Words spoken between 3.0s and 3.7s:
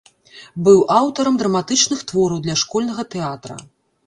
тэатра.